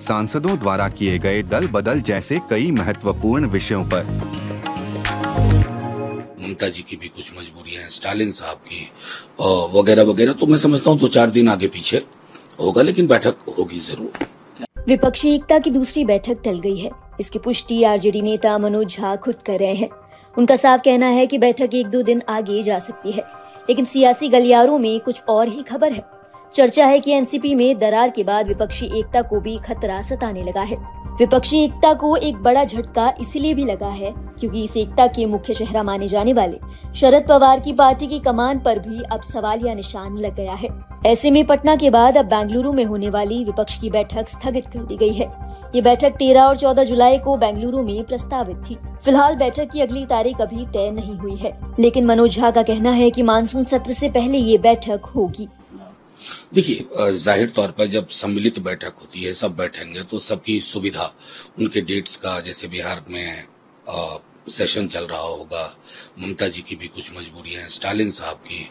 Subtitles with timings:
[0.00, 4.04] सांसदों द्वारा किए गए दल बदल जैसे कई महत्वपूर्ण विषयों पर।
[6.40, 8.80] ममता जी की भी कुछ मजबूरियाँ हैं स्टालिन साहब की
[9.78, 12.02] वगैरह वगैरह तो मैं समझता हूँ दो तो चार दिन आगे पीछे
[12.60, 14.26] होगा लेकिन बैठक होगी ज़रूर।
[14.88, 16.90] विपक्षी एकता की दूसरी बैठक टल गई है।
[17.20, 19.88] इसकी पुष्टि आरजेडी नेता मनोज झा खुद कर रहे हैं।
[20.34, 23.24] उनका साफ़ कहना है कि बैठक एक दो दिन आगे जा सकती है
[23.68, 26.04] लेकिन सियासी गलियारों में कुछ और ही खबर है।
[26.54, 30.60] चर्चा है कि एनसीपी में दरार के बाद विपक्षी एकता को भी खतरा सताने लगा
[30.60, 30.76] है।
[31.18, 35.54] विपक्षी एकता को एक बड़ा झटका इसलिए भी लगा है क्योंकि इस एकता के मुख्य
[35.54, 36.58] चेहरा माने जाने वाले
[36.94, 40.68] शरद पवार की पार्टी की कमान पर भी अब सवाल या निशान लग गया है।
[41.06, 44.78] ऐसे में पटना के बाद अब बेंगलुरु में होने वाली विपक्ष की बैठक स्थगित कर
[44.78, 45.28] दी गई है।
[45.74, 50.04] ये बैठक 13 और 14 जुलाई को बेंगलुरु में प्रस्तावित थी। फ़िलहाल बैठक की अगली
[50.06, 53.92] तारीख अभी तय नहीं हुई है, लेकिन मनोज झा का कहना है कि मानसून सत्र
[53.92, 55.48] से पहले ये बैठक होगी।
[56.54, 61.12] देखिए ज़ाहिर तौर पर जब सम्मिलित बैठक होती है सब बैठेंगे तो सबकी सुविधा
[61.58, 63.44] उनके डेट्स का जैसे बिहार में
[63.86, 64.16] आ,
[64.48, 65.64] सेशन चल रहा होगा
[66.20, 68.62] ममता जी की भी कुछ मजबूरियाँ हैं स्टालिन साहब की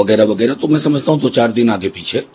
[0.00, 2.26] वगैरह वगैरह तो मैं समझता हूँ दो तो चार दिन आगे पीछे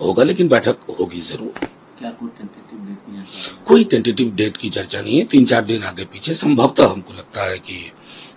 [0.00, 5.18] होगा लेकिन बैठक होगी ज़रूर। क्या कोई टेंटेटिव डेट कोई टेंटेटिव डेट की चर्चा नहीं
[5.18, 7.80] है तीन चार दिन आगे पीछे संभवतः हमको लगता है कि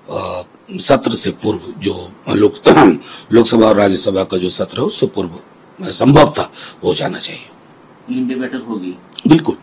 [0.09, 2.53] सत्र से पूर्व जो लोक
[3.33, 5.29] लोकसभा और राज्यसभा का जो सत्र है उससे पूर्व
[5.81, 6.47] संभवतः
[6.83, 9.55] हो जाना चाहिए। बैठक होगी। बिल्कुल।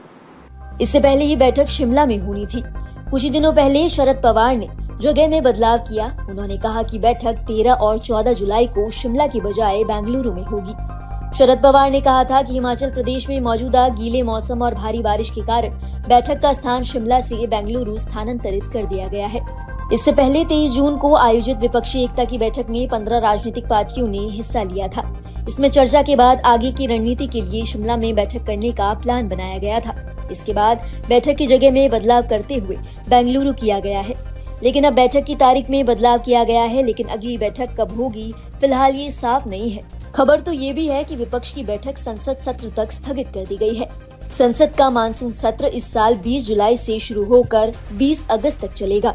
[0.80, 2.62] इससे पहले ये बैठक शिमला में होनी थी।
[3.10, 4.68] कुछ ही दिनों पहले शरद पवार ने
[5.00, 9.40] जगह में बदलाव किया। उन्होंने कहा कि बैठक 13 और 14 जुलाई को शिमला की
[9.40, 10.74] बजाय बेंगलुरु में होगी।
[11.38, 15.30] शरद पवार ने कहा था कि हिमाचल प्रदेश में मौजूदा गीले मौसम और भारी बारिश
[15.30, 15.70] के कारण
[16.08, 20.96] बैठक का स्थान शिमला से बेंगलुरु स्थानांतरित कर दिया गया है। इससे पहले 23 जून
[20.96, 25.68] को आयोजित विपक्षी एकता की बैठक में 15 राजनीतिक पार्टियों ने हिस्सा लिया था। इसमें
[25.68, 29.58] चर्चा के बाद आगे की रणनीति के लिए शिमला में बैठक करने का प्लान बनाया
[29.58, 32.76] गया था। इसके बाद बैठक की जगह में बदलाव करते हुए
[33.08, 34.14] बेंगलुरु किया गया है।
[34.62, 38.32] लेकिन अब बैठक की तारीख में बदलाव किया गया है, लेकिन अगली बैठक कब होगी,
[38.60, 39.82] फ़िलहाल ये साफ़ नहीं है।
[40.14, 43.56] खबर तो ये भी है कि विपक्ष की बैठक संसद सत्र तक स्थगित कर दी
[43.56, 43.88] गई है।
[44.38, 49.14] संसद का मानसून सत्र इस साल 20 जुलाई से शुरू होकर 20 अगस्त तक चलेगा।